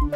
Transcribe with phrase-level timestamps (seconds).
[0.00, 0.10] 关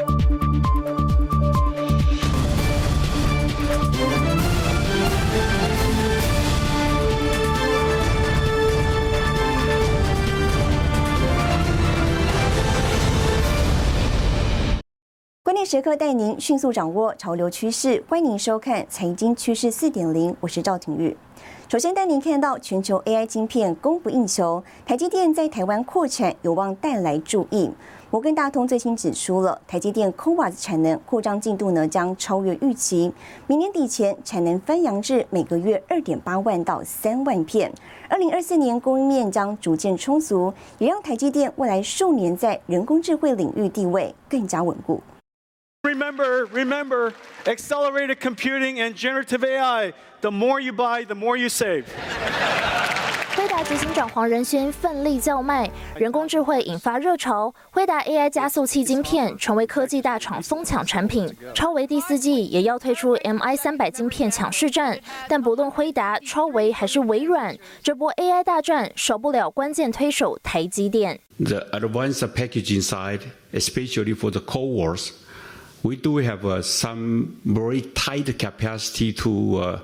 [15.54, 21.14] 键时刻带您迅速掌握潮流趋势，欢迎您收看《财经趋势四点零》，我是赵廷玉。
[21.68, 27.70] 首先带您看到全球 AI 晶片供不应求，台积电在台湾扩产有望带来注意。
[28.14, 33.12] 摩根大通最新指出了台积电 CoWAS 产能扩张进度呢将超越预期，
[33.48, 37.72] 明年底前产能翻扬至每个月二点八万到三万片，
[38.08, 45.02] 二零二四年供应面将逐渐充足，也让台积电未来数年在人工智慧领域地位更加稳固。
[45.82, 47.10] Remember, remember,
[47.46, 49.92] accelerated computing and generative AI.
[50.20, 51.86] The more you buy, the more you save.
[53.54, 61.32] 辉达执行长黄仁勋奋力叫卖，人工智慧引发热潮，辉达 AI 加速器晶片成为科技大厂疯抢产品。
[61.54, 71.20] 超维第四季也要推出 MI 三百晶片抢市战，但不论辉达、超维还是微软，这波 AI 大战少不了关键推手台积电。
[71.38, 73.20] The advanced packaging side,
[73.52, 75.12] especially for the core wars.
[75.84, 79.78] we do have some very tight capacity to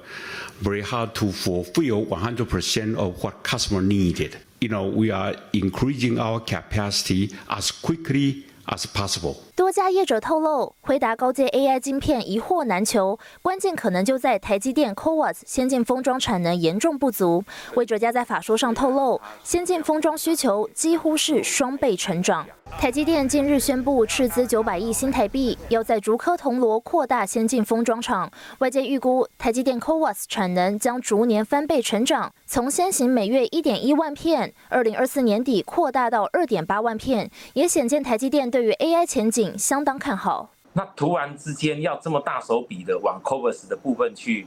[0.60, 4.36] very hard to fulfill 100% of what customer needed.
[4.60, 9.42] You know, we are increasing our capacity as quickly as possible.
[9.60, 17.44] 多家业者透露，回答高阶 AI 晶片一货难求，关键可能就在台积电 CoWAS 先进封装产能严重不足。
[17.74, 22.46] 魏哲家在法说上透露，先进封装需求几乎是双倍成长。
[22.78, 28.30] 台积电近日宣布斥资九百亿新台币，要在竹科铜锣扩大先进封装厂。
[28.60, 40.50] 外界预估，台积电 CoWAS 产能将逐年翻倍成长，从先行每月一点一万片，二零二四年底扩大到二点八万片，也显见台积电对于 AI 前景相当看好。
[40.72, 44.46] 那突然之间要这么大手笔的往 CoWAS 的部分去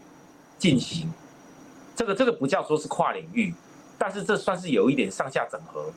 [0.58, 1.12] 进行，
[1.96, 3.54] 这个这个不叫说是跨领域，
[3.98, 5.92] 但是这算是有一点上下整合。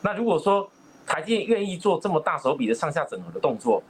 [0.00, 0.70] 那如果说，
[1.06, 3.82] 台积电愿意做这么大手笔的上下整合的动作，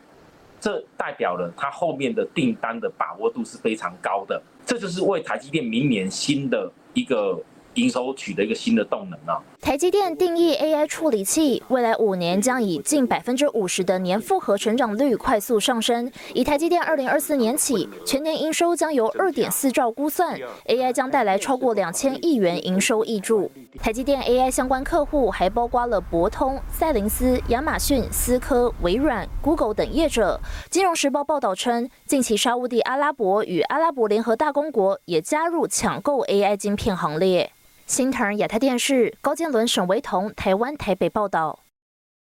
[0.61, 7.39] 这代表了它后面的订单的把握度是非常高的，这就是为台积电明年新的一个。
[7.77, 9.41] 营收取得一个新的动能啊！
[9.61, 16.11] 台积电定义 AI 处理器，未来五年将以近百分之五十的年复合成长率快速上升。
[16.35, 23.51] 以台积电二零二四年起，全年营收将由二点四兆估算，AI 将带来超过两千亿元营收益注。
[23.79, 30.41] 台积电 AI 相关客户还包括了博通、赛灵思、亚马逊、思科、微软、Google 等业者。
[30.71, 37.53] 金融时报报道称，近期沙地阿拉伯与阿拉伯联合大公国也加入抢购 AI 晶片行列。
[37.87, 41.61] 新唐亚太电视高建伦、沈维彤，台湾台北报道。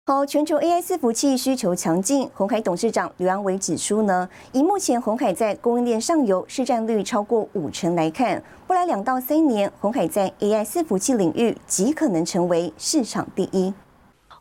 [0.07, 13.75] 好，全球 AI 伺服器需求强劲，红海董事长刘安伟指出呢，以目前红海在供应链上游市占率超过五成来看，未来两到三年，红海在 AI 伺服器领域极可能成为市场第一。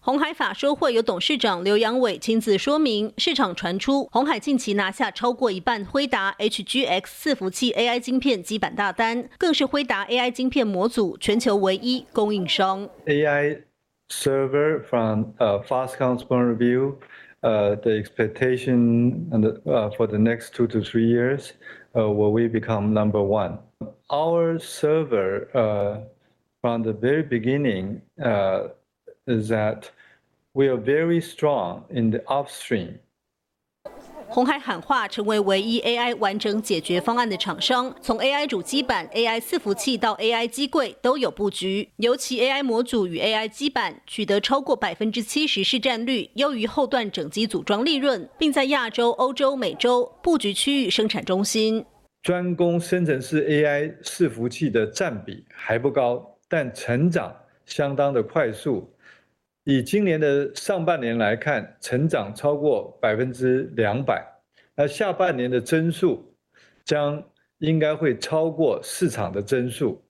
[0.08, 12.88] 红海法说会有董事长刘阳伟亲自说明，市场传出红海近期拿下超过一半辉达 HGX 伺服器 AI 晶片基板大单，更是辉达 AI 晶片模组全球唯一供应商。
[13.06, 13.64] AI
[14.08, 16.96] server from a Foxconn's point of view,
[17.42, 21.52] uh, the expectation and uh, for the next two to three years,
[21.98, 23.58] uh, will we become number one?
[24.10, 26.00] Our server uh,
[26.62, 28.70] from the very beginning uh,
[29.28, 29.92] is that
[30.58, 32.98] we are very strong in the upstream.
[34.28, 41.92] 红海喊话，成为唯一 AI 完整解决方案的厂商，从 AI 主机板、AI 伺服器到 AI 机柜都有布局。
[41.98, 51.86] 尤其 AI 模组与 AI 基板取得超过百分之七十市占率，优于后段整机组装利润，并在亚洲、欧洲、美洲布局区域生产中心。
[52.24, 57.34] 专攻生成式 AI 伺服器的占比还不高，但成长
[57.66, 58.92] 相当的快速。
[59.70, 64.26] 以今年的上半年来看，成长超过百分之两百，
[64.78, 66.34] 那下半年的增速
[66.86, 67.22] 将
[67.58, 70.02] 应该会超过市场的增速。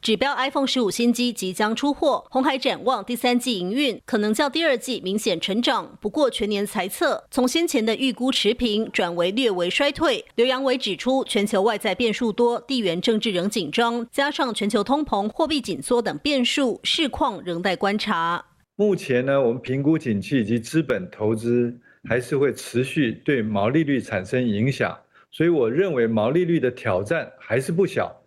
[0.00, 10.24] 指标 iPhone 十五新机即将出货，红海展望第三季营运可能较第二季明显成长，不过全年猜测从先前的预估持平转为略为衰退。
[10.36, 18.44] 刘阳伟指出，全球外在变数多，地缘政治仍紧张，加上全球通膨、货币紧缩等变数，市况仍待观察。
[18.76, 21.78] 目前呢，我们评估景气以及资本投资
[22.08, 24.98] 还是会持续对毛利率产生影响，
[25.30, 28.20] 所以我认为毛利率的挑战还是不小。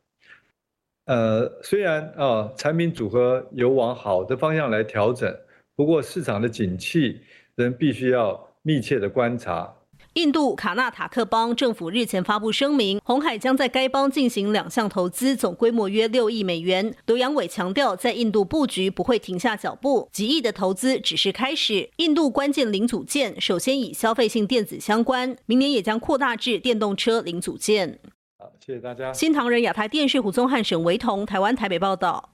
[1.05, 5.33] 呃，虽然啊，产品组合有往好的方向来调整，
[5.75, 7.21] 不过市场的景气
[7.55, 9.73] 仍必须要密切的观察。
[10.17, 16.91] 印度卡纳塔克邦政府日前发布声明，红海将在该邦进行两项投资，总规模约六亿美元。
[17.05, 21.91] 刘阳伟强调，在印度布局不会停下脚步，几亿的投资只是开始。
[21.97, 27.99] 印度关键零组件首先以消费性电子相关，明年也将扩大至电动车零组件。
[28.39, 29.13] 好，谢谢大家。
[29.13, 32.31] 新唐人亚太电视胡宗汉、沈维彤，台湾台北报道。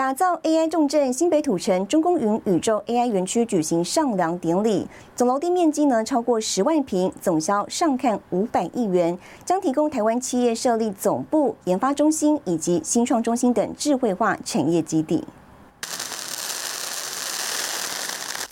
[0.00, 15.22] 打造 AI 重镇新北土城中公云宇宙 AI 园区举行上梁典礼，总楼地面积呢超过十万平，总销上看五百亿元，将提供台湾企业设立总部、研发中心以及新创中心等智慧化产业基地。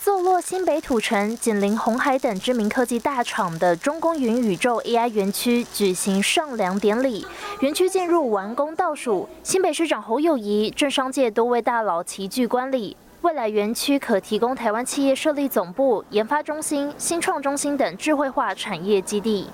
[0.03, 7.23] 坐落新北土城、紧邻红海等知名科技大厂的中公云宇宙 AI 园区举行上梁典礼。
[7.59, 12.97] 园区进入完工倒数，新北市长侯友谊、政商界多位大佬齐聚观礼。
[13.21, 19.47] 未来园区可提供台湾企业设立总部、研发中心、新创中心等智慧化产业基地。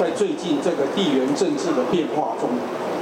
[0.00, 2.50] 在最近这个地缘政治的变化中，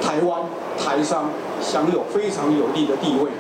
[0.02, 0.42] 台湾
[0.76, 1.31] 台商
[1.62, 3.31] 享有非常有利的地位。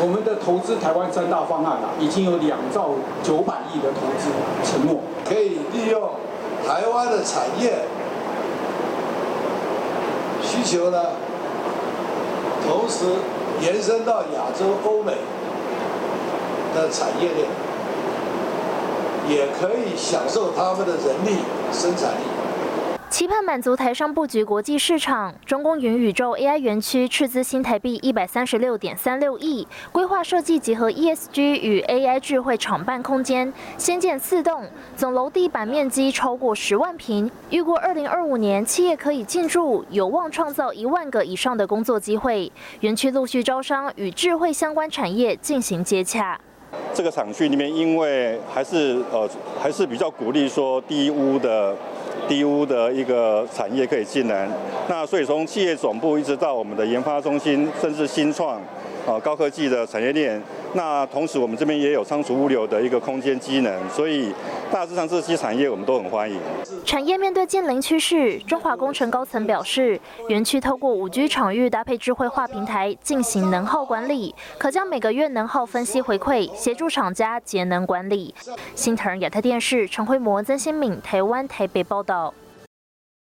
[0.00, 2.90] 我们的投资台湾三大方案啊，已经有两兆
[3.22, 4.30] 九百亿的投资
[4.64, 6.10] 承诺，可以利用
[6.66, 7.84] 台湾的产业
[10.42, 10.98] 需求呢，
[12.66, 13.04] 同时
[13.60, 15.12] 延伸到亚洲、欧美
[16.74, 17.46] 的产业链，
[19.28, 22.31] 也可以享受他们的人力生产力。
[23.12, 34.64] 期盼满足台商布局国际市场，中公云宇宙 AI 园区斥资新台币一百三十六点三六亿，规划设计结合 ESG 与 AI 智慧厂办空间，先建四栋，
[34.96, 42.50] 总楼地板面积超过十万平，预估二零二五年企业可以进驻，有望创造一万个以上的工作机会。
[42.80, 46.40] 园区陆续招商，与智慧相关产业进行接洽。
[46.94, 49.28] 这个厂区里面，因为还是呃
[49.60, 51.76] 还是比较鼓励说低屋的。
[52.32, 54.48] 低污的一个产业可以进来，
[54.88, 58.58] 那所以从企业总部一直到我们的研发中心，甚至新创。
[59.06, 60.40] 啊，高科技的产业链。
[60.74, 64.32] 那同时，我们这边也有仓储物流的一个空间机能，所以
[64.70, 66.38] 大致上这些产业我们都很欢迎。
[66.84, 78.34] 产业面对近邻趋势，中华工程高层表示，园区透过五 G 场域搭配智慧化平台进行能耗管理，可将每个月能耗分析回馈，协助厂家节能管理。
[78.74, 82.32] 新腾亚太电视陈慧模、曾新敏，台湾台北报道。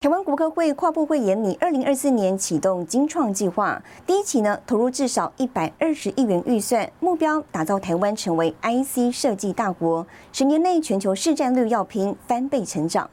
[0.05, 13.09] 台湾国科会跨部会研拟二零二四年启动精创计划，第一期呢投入至少一百二十亿元预算，目标打造台湾成为 IC 设计大国，十年内全球市占率要拼翻倍成长。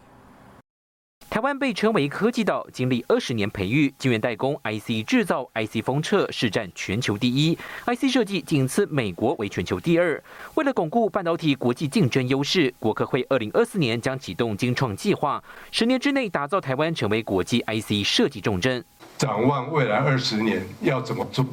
[1.32, 7.56] 台湾被称为科技岛，经历二十年培育，晶圆代工、IC 制造、IC 封测是占全球第一
[7.86, 10.22] ，IC 设计仅次美国为全球第二。
[10.56, 18.84] 为了巩固半导体国际竞争优势，国科会二零二四年将启动精创计划，十年之内打造台湾成为国际 IC 设计重镇。
[19.16, 21.46] 展望未来二十年要怎么做？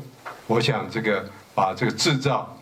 [0.47, 1.25] 我想这个
[1.55, 2.53] 把这个制造、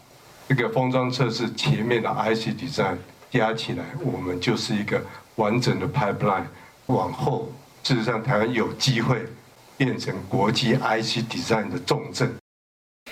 [0.47, 2.95] 这个封装测试前面的 icd 三
[3.31, 5.01] 加起来，我们就是一个
[5.37, 6.45] 完整的 pipeline。
[6.87, 7.51] 往后，
[7.83, 9.25] 事实上，台湾有机会
[9.77, 12.33] 变成国际 IC design 的重镇。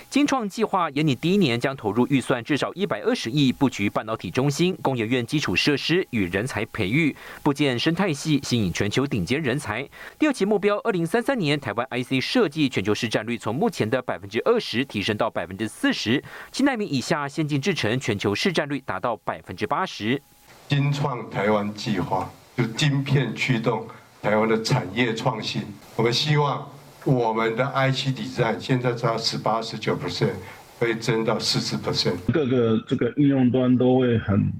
[0.08, 9.86] 金创计划研拟第一年将投入预算至少一百二十亿，布局半导体中心、工研院基础设施与人才培育，部建生态系，吸引全球顶尖人才。
[10.18, 20.22] 第二期目标，二零三三年台湾 IC 设计全球市占率从目前的百分之二十提升到百分之四十，七纳米以下先进制程全球市占率达到百分之八十。
[20.68, 22.30] 金创台湾计划。
[22.56, 23.86] 就晶片驱动
[24.22, 25.62] 台湾的产业创新，
[25.94, 26.66] 我们希望
[27.04, 30.32] 我们的 IC 底站现在只要十八、十九 percent，
[30.78, 32.16] 会增到四十 percent。
[32.32, 34.50] 各个这个应用端都会很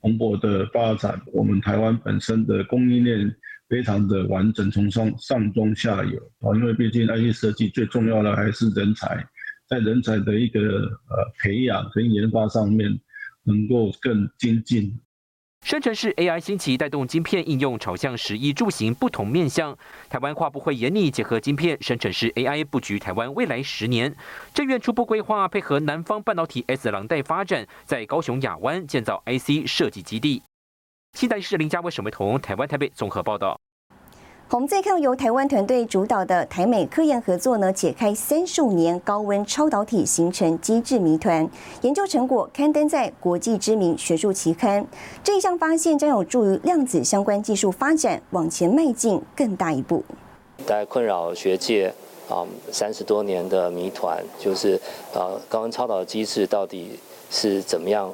[0.00, 1.20] 蓬勃的发展。
[1.32, 3.32] 我们台湾本身的供应链
[3.68, 9.24] 非常的完整，从上上中下游啊，因为毕竟 IC 设计最重要的还是人才，
[9.68, 12.98] 在人才的一个呃培养跟研发上面
[13.44, 14.98] 能够更精进。
[15.64, 19.74] 生成式 AI 兴起，带动晶片应用朝向十一住行不同面向。
[20.10, 24.14] 台湾跨部会严拟结合晶片生成式 AI 布局台湾未来十年。
[24.52, 30.42] 政院初步规划配合南方半导体 S 廊带发展，在高雄亚湾建造 IC 设计基地。
[31.14, 33.58] 期待是林家伟、沈伟同，台湾台北综合报道。
[34.50, 41.48] 我们再看由台湾团队主导的台美科研合作呢，解开三十五年高温超导体形成机制谜团，
[41.80, 44.86] 研究成果刊登在国际知名学术期刊。
[45.24, 50.04] 这一项发现将有助于量子相关技术发展往前迈进更大一步。
[50.64, 51.92] 在困扰学界
[52.28, 54.80] 啊三十多年的谜团，就是
[55.14, 58.12] 呃高温超导机制到底是怎么样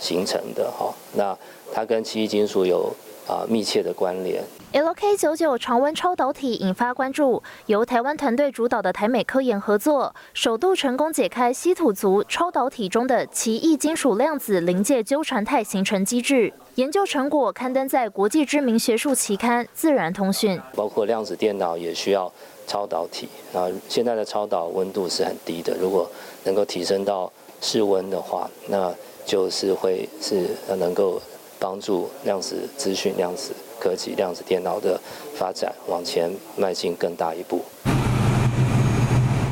[0.00, 0.92] 形成的哈。
[1.14, 1.36] 那
[1.72, 2.92] 它跟奇异金属有
[3.26, 4.42] 啊密切的关联。
[4.72, 16.52] LK 九九常温超导体引发关注，由台湾团队主导的台美科研合作，首度成功解开稀土族超导体中的奇异金属量子临界纠缠态形成机制。
[16.74, 20.58] 研究成果刊登在国际知名学术期刊《自然通讯》。
[20.74, 22.30] 包括量子电脑也需要
[22.66, 26.10] 超导体啊，现在的超导温度是很低的，如果
[26.44, 28.92] 能够提升到室温的话，那
[29.24, 31.18] 就是会是能够
[31.58, 33.52] 帮助量子资讯、量子。
[33.78, 34.98] 科技量子电脑的
[35.34, 37.62] 发展往前迈进更大一步。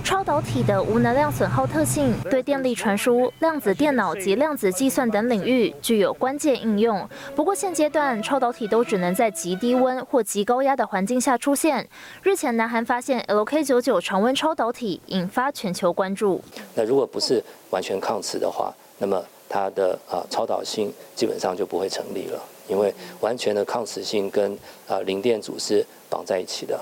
[0.02, 7.06] 超导体的无能量损耗特性，对电力传输、量子电脑及量子计算等领域具有关键应用。
[7.37, 11.87] 不过现阶段，超导体都只能在极低温或极高压的环境下出现。
[12.23, 16.42] 日前，南韩发现 LK99 常温超导体，引发全球关注。
[16.75, 22.42] 那如果不是完全抗磁的话，那么它的啊超导性基本上就不会成立了。
[22.66, 24.58] 因为完全的抗磁性跟
[24.88, 26.80] 啊零电阻是绑在一起的，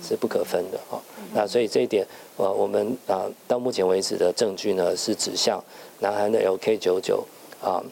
[0.00, 0.94] 是不可分的啊。
[1.34, 2.06] 那所以这一点，
[2.36, 5.60] 呃，我们啊到目前为止的证据呢是指向
[5.98, 7.26] 南韩的 LK 九九
[7.60, 7.82] 啊，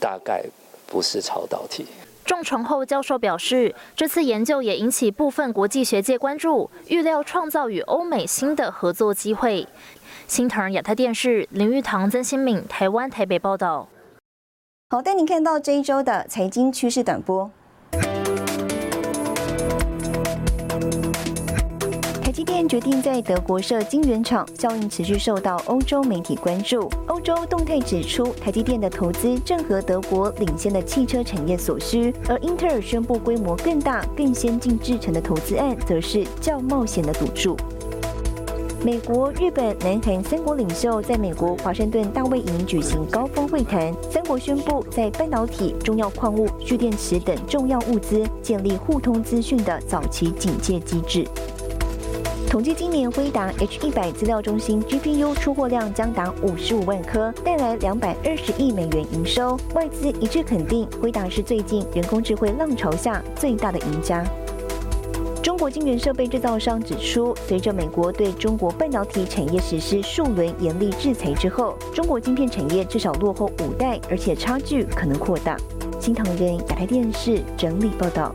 [0.00, 0.44] 大概
[0.88, 1.86] 不是超导体。
[2.24, 9.66] 仲崇后教授表示，这次研究也引起部分国际学界关注，预料创造与欧美新的合作机会。
[10.28, 13.88] 新唐亚太电视林玉堂、曾新敏，台湾台北报道。
[14.90, 17.50] 好，带您看到这一周的财经趋势短波。
[22.22, 26.90] 台积电决定在德国设晶圆厂，效应持续受到欧洲媒体关注。
[27.06, 37.56] 欧洲动态指出，台积电的投资正合德国领先的汽车产业所需，而英特尔宣布规模更大、更先进制程的投资案，则是较冒险的赌注。
[38.84, 51.26] 美国、日本、南韩三国领袖在美国华盛顿大卫营举行高峰会谈，三国宣布在半导体、重要矿物、蓄电池等重要物资建立互通资讯的早期警戒机制。
[52.48, 59.58] 统计今年辉达 H 一百资料中心 GPU 出货量将达五十五万颗，带来两百二十亿美元营收。
[59.74, 64.24] 外资一致肯定，辉达是最近人工智慧浪潮下最大的赢家。
[65.42, 75.56] 中国晶圆设备制造商指出，随着美国对中国半导体产业实施数轮严厉制裁之后，中国晶片产业至少落后五代，而且差距可能扩大。
[76.00, 78.34] 新唐人亚太电视整理报道。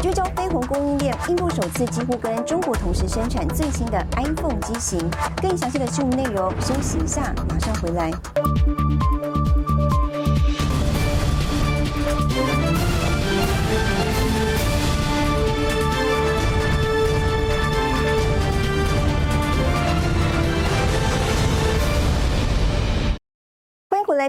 [0.00, 4.98] 聚焦飞鸿供应链，印度首次几乎跟中国同时生产最新的 iPhone 机型。
[5.40, 8.10] 更详细的新闻内容，休息一下，马上回来。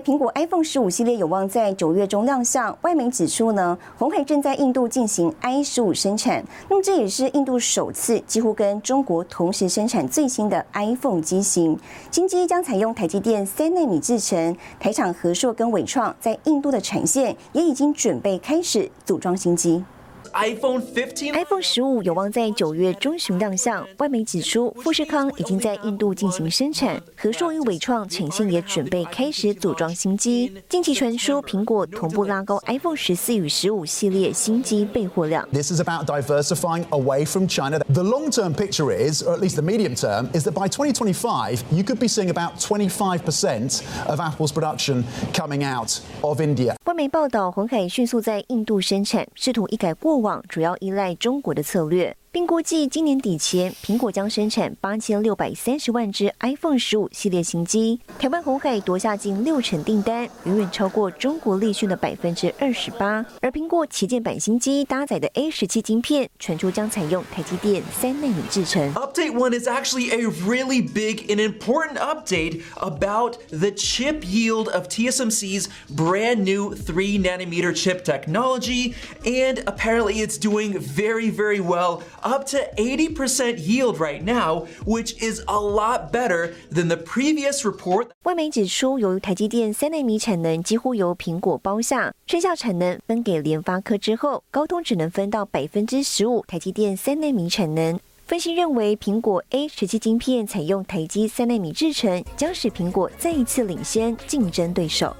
[0.02, 2.76] 苹果 iPhone 十五系列有望在九月中亮相。
[2.82, 11.78] 外媒指出呢，红海正在印度进行 i 十五生产，那么这也是印度首次几乎跟中国同时生产最新的 iPhone 机型。
[12.12, 19.84] 新机将采用台积电三纳米制程，台厂和硕跟伟创在印度的产线也已经准备开始组装新机。
[20.34, 23.86] iPhone 15 iPhone 十五有望在九月中旬亮相。
[23.98, 30.52] 外媒指出，富士康已经在印度进行生产，和硕与伟创产线也准备开始组装新机。
[30.68, 35.48] 近期传出，苹果同步拉高 iPhone 十四与十五系列新机备货量。
[35.52, 37.80] This is about diversifying away from China.
[37.80, 41.84] The long-term picture is, or at least the medium term, is that by 2025 you
[41.84, 46.76] could be seeing about 25% of Apple's production coming out of India.
[46.86, 52.16] 外媒报道，红海迅速在印度生产，试图一改过往主要依赖中国的策略。
[52.35, 58.01] 并估计今年底前，苹果将生产八千六百三十万只 iPhone 十五系列新机。
[58.19, 63.25] 台湾红海夺下近六成订单，远远超过中国立讯的百分之二十八。
[63.41, 68.93] 而苹果旗舰版新机搭载的 A 十七晶片，传出将采用台积电三纳米制程。
[68.95, 75.69] Update one is actually a really big and important update about the chip yield of TSMC's
[75.89, 82.03] brand new three nanometer chip technology, and apparently it's doing very, very well.
[82.22, 88.08] Up to 80% yield right now, which is a lot better than the previous report.
[88.24, 98.00] 外媒指出，由于台积电三纳米产能几乎由苹果包下，剩下产能分给联发科之后，高通只能分到百分之十五台积电三纳米产能。
[98.26, 105.16] 分析认为，苹果 A 十七晶片采用台积三纳米制程，将使苹果再一次领先竞争对手。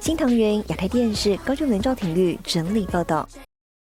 [0.00, 3.28] 新唐人亚太电视高俊文、赵廷玉整理报道。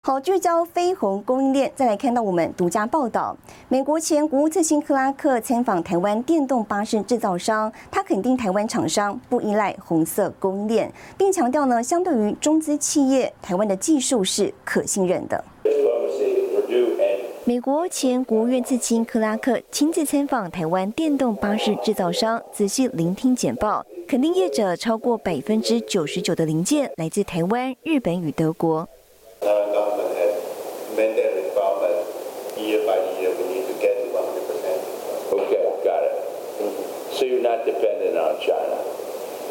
[0.06, 3.36] 好，聚焦飞鸿供应链，再来看到我们独家报道。
[3.68, 15.44] 美国前国务次卿克拉克参访台湾电动巴士制造商，他肯定台湾厂商不依赖红色供应链，并强调呢，相对于中资企业，台湾的技术是可信任的。
[17.44, 28.88] 美国前国务院次卿克拉克亲自参访台湾电动巴士制造商，仔细聆听简报，肯定业者超过百分之九十九的零件来自台湾、日本与德国。
[30.96, 32.06] Mandate involvement
[32.58, 33.30] year by year.
[33.36, 35.32] We need to get to 100%.
[35.32, 36.14] Okay, got it.
[37.12, 38.76] So you're not dependent on China?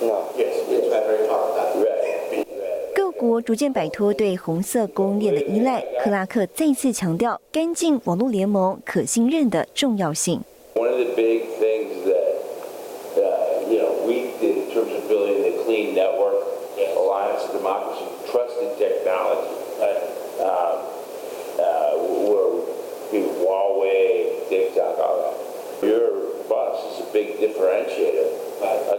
[0.01, 0.29] No.
[0.37, 1.51] Yes, it's very hard.
[1.77, 2.45] Right.
[2.93, 10.41] 各国逐渐摆脱对红色供应链的依赖，克拉克再次强调干净网络联盟可信任的重要性。
[10.75, 12.35] One of the big things that
[13.17, 16.35] uh, you know we did in terms of building the clean network,
[16.97, 19.55] alliance of democracy, trusted technology.
[19.79, 20.81] Uh,
[21.59, 21.97] uh,
[22.27, 22.63] were
[23.11, 25.87] Huawei, TikTok, all that.
[25.87, 26.11] Your
[26.49, 28.27] bus is a big differentiator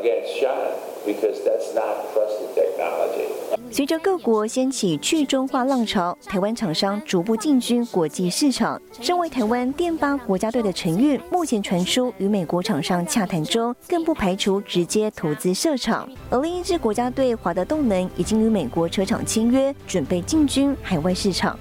[0.00, 0.72] against China
[1.04, 3.28] because that's not trusted technology.
[3.70, 8.82] 随着各国掀起去中化浪潮，台湾厂商逐步进军国际市场。
[9.00, 16.08] 身为台湾电巴国家队的陈运，目前传出与美国厂商洽谈中，更不排除直接投资设厂。
[16.28, 21.56] 而另一支国家队华德动能已经与美国车厂签约，准备进军海外市场。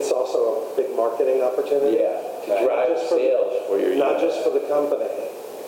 [0.00, 1.98] It's also a big marketing opportunity.
[1.98, 2.16] Yeah,
[2.46, 5.04] to drive sales for your Not just for the company,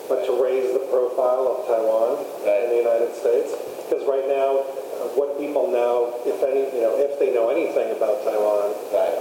[0.09, 3.53] but to raise the profile of Taiwan in the United States.
[3.87, 4.72] Because right now, uh,
[5.15, 8.73] what people know, if any, you know, if they know anything about Taiwan,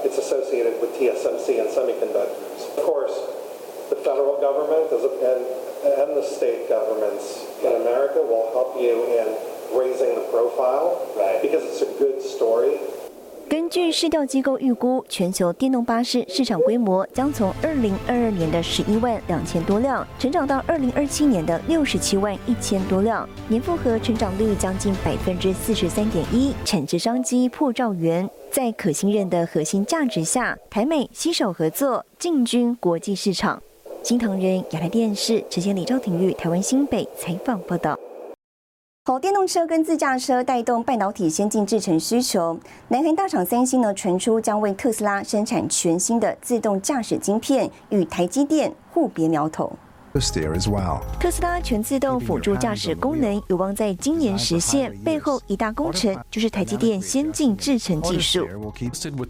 [0.04, 2.68] it's associated with TSMC and semiconductors.
[2.76, 3.14] Of course,
[3.90, 5.40] the federal government and,
[5.84, 9.36] and the state governments in America will help you in
[9.76, 11.00] raising the profile
[11.42, 12.78] because it's a good story.
[13.52, 28.26] 根据市调机构预估，全球电动巴士市场规模将从二零二二年的十一万两千多辆，成长到二零二七年的六十七万一千多辆，年复合成长率将近百分之四十三点一，产值商机破兆元。
[28.50, 33.62] 在可信任的核心价值下，台美携手合作，进军国际市场。
[34.02, 38.00] 新唐人亚太电视直接李兆廷玉台湾新北采访报道。
[39.04, 42.56] 好，电动车跟自驾车带动半导体先进制程需求。
[42.86, 49.72] 南韩大厂三星呢传出将为特斯拉生产全新的自动驾驶晶片，与台积电互别苗头。
[50.12, 58.46] 特斯拉全自动辅助驾驶功能有望在今年实现，背后一大工程就是台积电先进制程技术。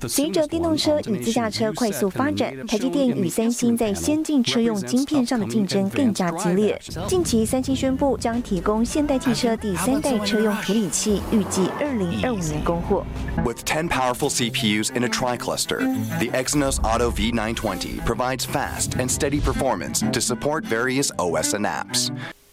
[0.08, 6.76] 随着电动车与自驾车快速发展，台积电与三星在先进车用晶片上的竞争更加激烈。
[7.06, 13.04] 近期，三星宣布将提供现代汽车第三代车用处理器，预计二零二五年供货。
[13.44, 15.78] With ten powerful CPUs in a tri-cluster,
[16.18, 22.08] the Exynos Auto V920 provides fast and steady performance to support various OS and apps.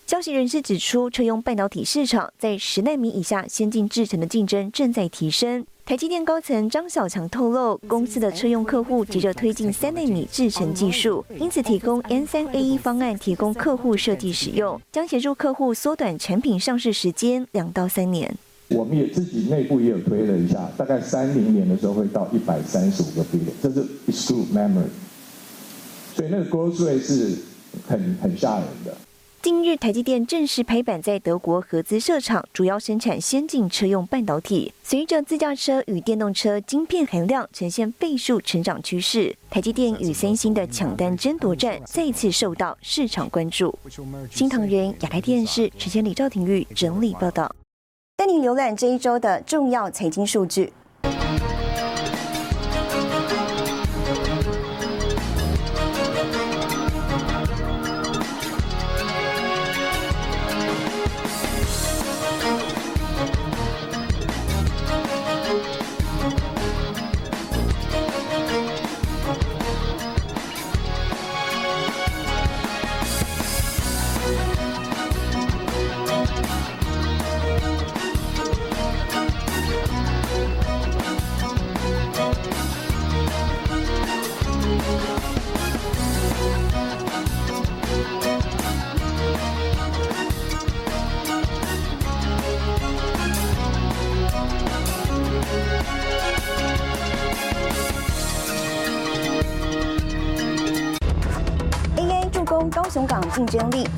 [0.06, 5.66] 消息人士指出，车用半导体市场在十纳米以下先进制程的竞争正在提升。
[5.86, 18.36] 台积电高层张小强透露，公司的车用客户急着推进三纳米制程技术，因此提供 N3A1 方案，提供客户设计使用，将协助客户缩短产品上市时间两到三年。
[18.70, 24.90] 我们也自己内部也有推了一下，大概三零年的时候会到一百三十五个 billion，这是 exclude memory，
[26.16, 27.36] 所以那个 growth rate 是
[27.90, 28.96] 很很吓人的。
[29.42, 34.74] 近日，台积电正式拍板在德国合资设厂，主要生产先进车用半导体。
[34.84, 43.74] 随着自驾车与电动车晶片含量呈现倍数成长趋势，台积电与三星的抢单争夺战再次受到市场关注。
[44.30, 47.50] 新唐人亚太电视陈千里、赵廷玉整理报道。
[48.18, 50.74] 带您浏览这一周的重要财经数据。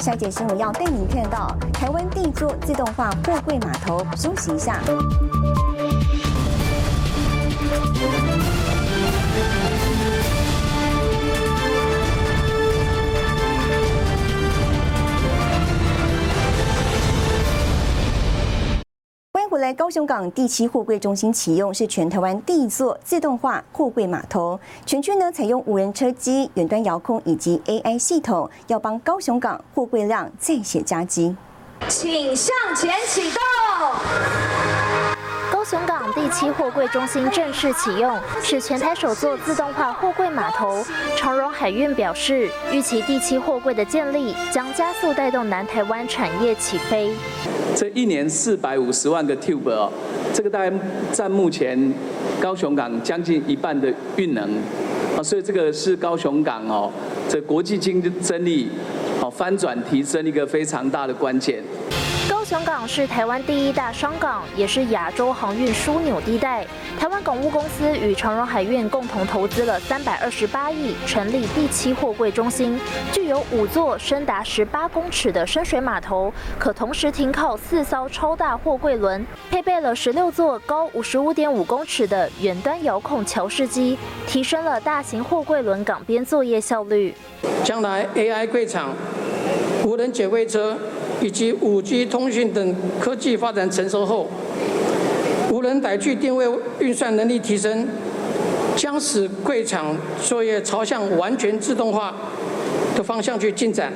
[0.01, 4.03] 下一节新闻要带您看到台湾第一座自动化货柜码头。
[4.17, 4.81] 休息一下。
[19.73, 24.59] 高雄港第七货柜中心启用，是全台湾第一座自动化货柜码头。
[24.85, 31.35] 全区呢采用无人车机、远端遥控以及 AI 系统，要帮高雄港货柜量再写加机。
[31.87, 34.60] 请向前启动。
[35.71, 40.83] 高雄港第七货柜中心正式启用，是全台首座自动化货柜码头。
[41.15, 47.15] 长荣海运表示，预期第七货柜的建立将加速带动南台湾产业起飞。
[47.73, 49.89] 这一年四百五十万个 tube 哦，
[50.33, 50.69] 这个大概
[51.13, 51.93] 占目前
[52.41, 54.43] 高雄港将近一半的运能
[55.17, 56.91] 啊，所以这个是高雄港哦，
[57.29, 58.67] 这国际竞争力
[59.21, 61.63] 哦翻转提升一个非常大的关键。
[62.51, 66.67] 香港是台湾第一大商港，也是亚洲航运枢纽地带。
[66.99, 72.77] 台湾港务公司与长荣海运共同投资了三百二十八亿，成立第七货柜中心，
[73.13, 87.15] 具有五座深达十八公尺的深水码头，可同时停靠四艘超大货柜轮，配备了十六座高五十五点五公尺的远端遥控桥式机，提升了大型货柜轮港边作业效率。
[87.63, 88.89] 将来 AI 柜场、
[89.85, 90.77] 无人解柜车。
[91.21, 94.27] 以及五 G 通讯等科技发展成熟后，
[95.51, 96.47] 无人载具定位
[96.79, 97.87] 运算能力提升，
[98.75, 102.15] 将使柜场作业朝向完全自动化
[102.95, 103.93] 的方向去进展。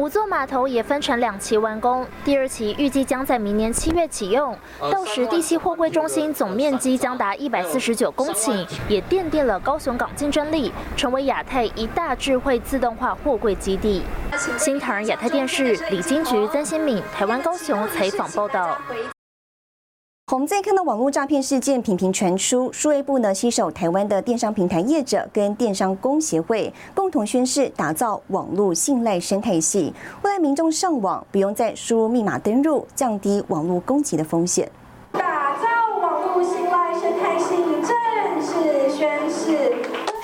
[0.00, 4.56] 五座码头也分成两期完工，第二期预计将在明年七月启用。
[4.90, 14.02] 到时第七货柜中心总面积将达一百四十九公顷，也奠定了高雄港竞争力，成为亚太一大智慧自动化货柜基地。
[14.56, 18.80] 新唐人亚太电视李金菊、曾新敏，台湾高雄采访报道。
[20.32, 34.70] 我们再看到网络诈骗事件频频传出，数位部呢携手台湾的电商平台业者跟电商工协会，共同宣誓打造网络信赖生态系，未来民众上网不用再输入密码登入，降低网络攻击的风险。
[35.12, 35.66] 打造
[36.00, 39.74] 网络信赖生态系正式宣誓。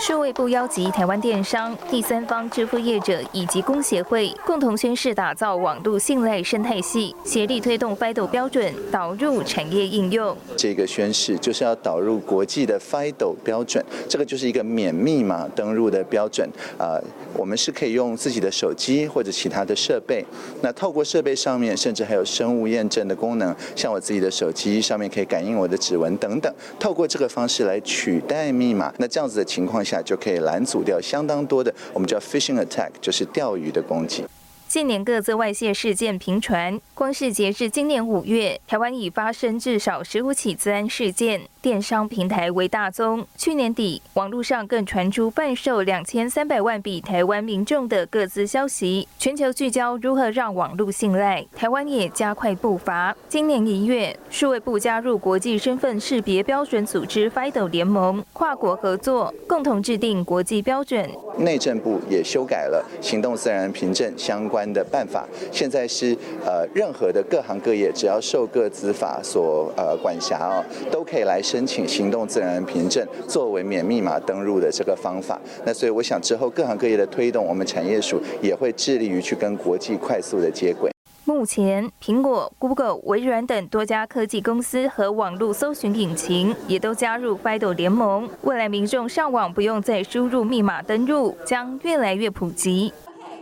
[0.06, 10.36] 数位部邀集台湾电商、第三方支付业者以及工协会，共同宣誓打造网络信赖生态系，协力推动 FIDO 标准导入产业应用。
[10.56, 17.02] 这个宣誓就是要导入国际的 FIDO 标准，这个就是一个免密码登录的标准啊。
[17.34, 20.24] 我们是可以用自己的手机或者其他的设备，
[20.62, 28.94] 那透过设备上面，甚至还有生物验证的功能，像我自己的手机上面可以感应我的指纹等等，透过这个方式来取代密码。
[28.98, 29.95] 那这样子的情况下。
[30.02, 34.24] 就可以拦阻掉相当多的我们叫 fishing attack，就是钓鱼的攻击。
[34.68, 41.42] 近年各自外泄事件频传，光是截至今年五月，台湾已发生至少十五起自安事件。
[41.66, 49.08] 电商平台为大宗，去年底网络上更传出贩售两千三百万笔台湾民众的各自消息。
[49.18, 53.16] 全球聚焦如何让网络信赖，台湾也加快步伐。
[53.28, 61.10] 今年一月，数位部加入国际身份识别标准组织 FIDO 联盟，跨国合作，共同制定国际标准。
[61.38, 71.55] 内政部也修改了行动自然凭证相关的办法，现在是呃任何的各行各业只要受各资法所呃管辖哦，都可以来申。
[71.56, 80.90] 申请行动自然人凭证作为免密码登录的这个方法，那所以我想之后各行各业的推动，我们产业署也会致力于去跟国际快速的接轨。
[81.24, 92.92] 目前，苹果、Google、微软等多家科技公司和网络搜寻引擎也都加入 FIDO 联盟，未来民众上网不用再输入密码登录，将越来越普及。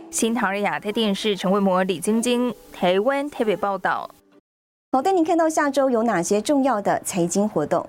[0.09, 4.09] 新唐人亚太电视陈慧模、李晶晶，台湾台北报道。
[4.93, 7.85] 好，带您看到下周有哪些重要的财经活动。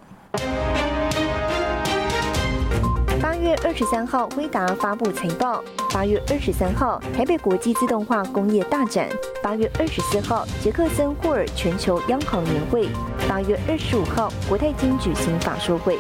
[3.64, 5.62] 二十三号，辉达发布财报。
[5.92, 9.08] 八月二十三号，台北国际自动化工业大展。
[9.42, 12.88] 八月二十四号，杰克森霍尔全球央行年会。
[13.28, 15.98] 八月二十五号，国泰金举行法说会。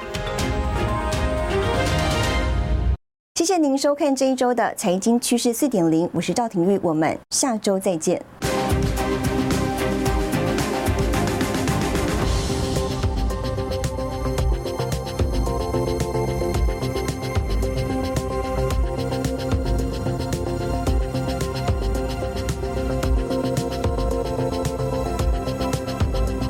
[3.34, 8.20] 谢谢您收看这一周的财经趋势四点零，我是赵廷玉，我们下周再见。